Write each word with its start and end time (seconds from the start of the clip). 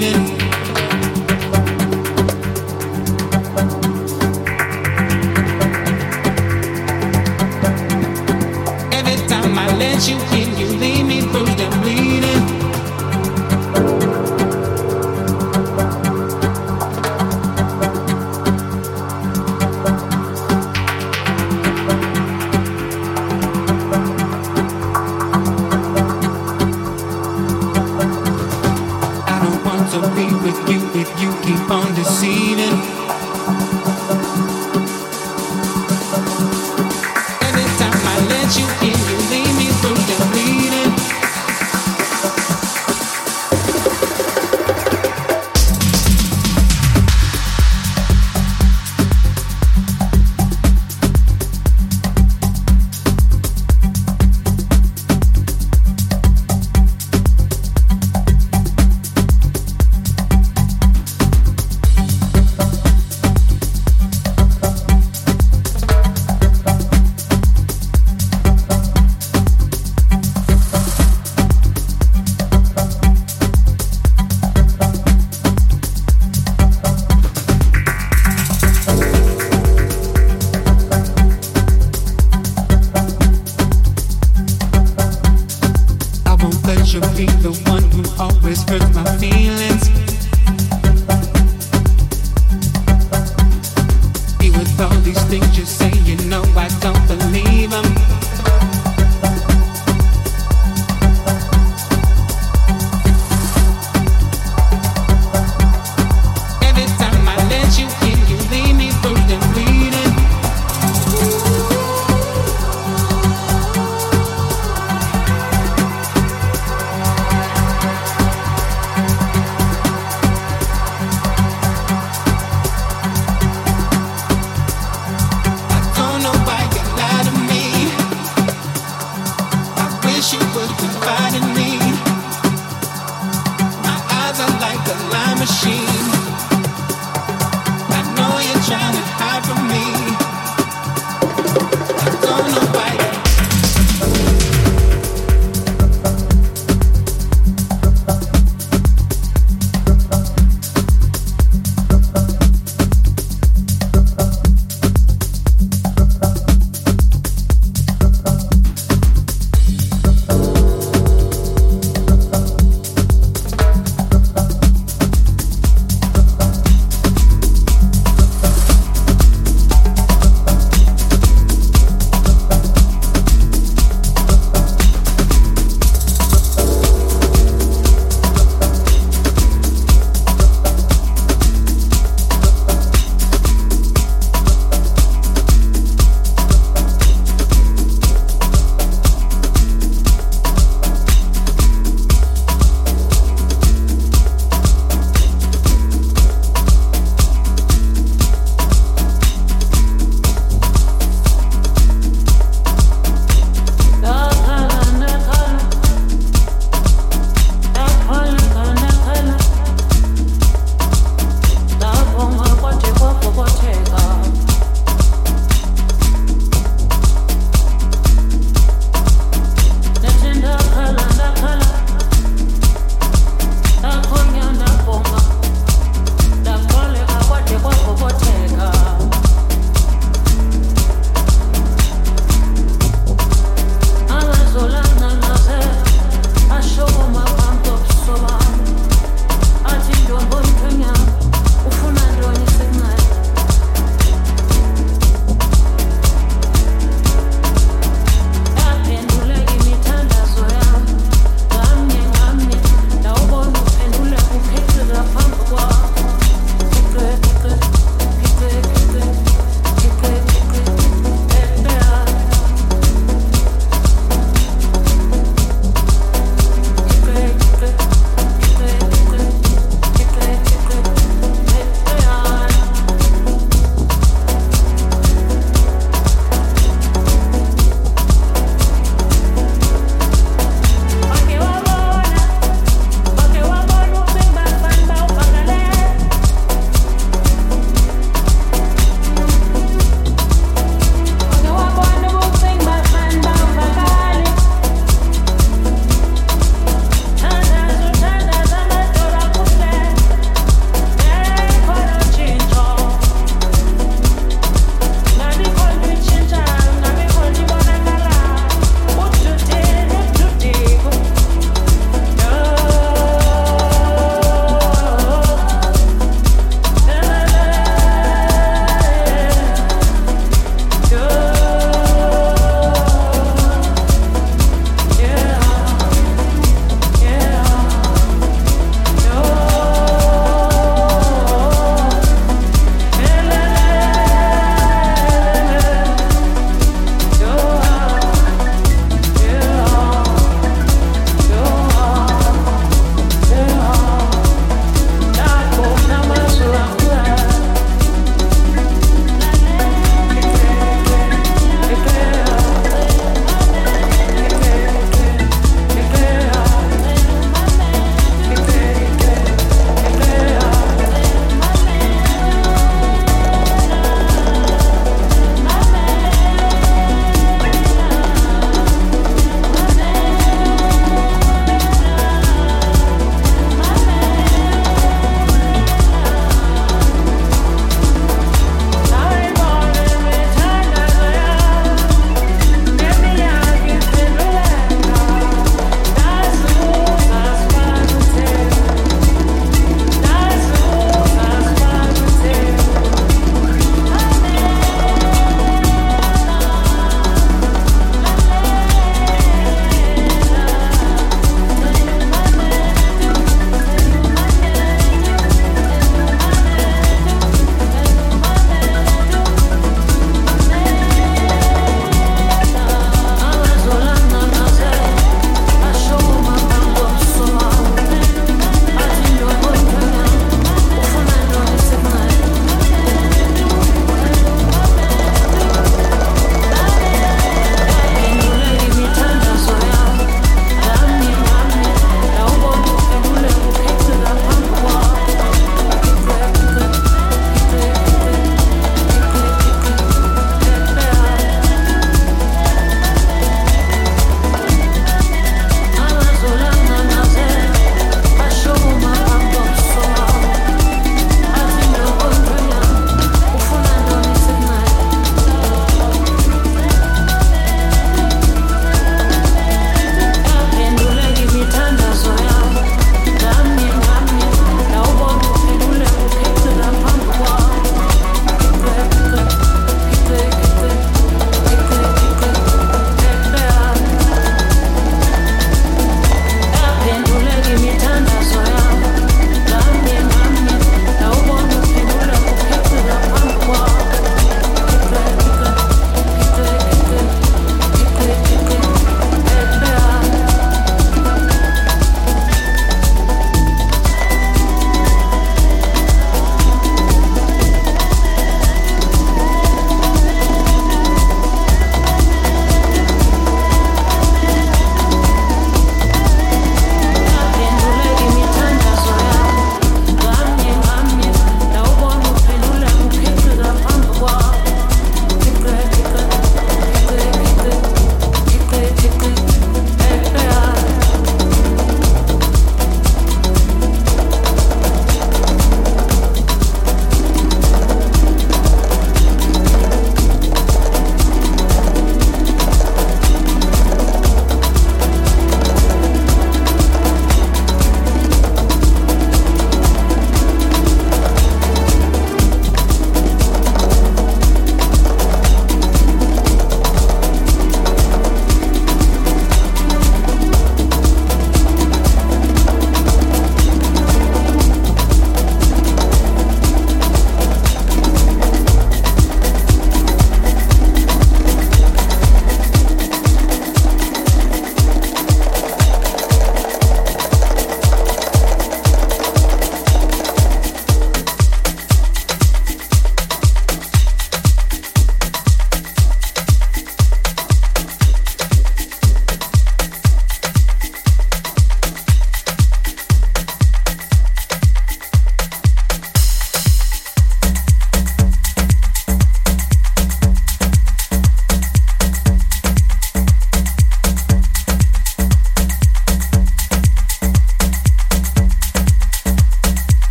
leaving. 0.00 0.57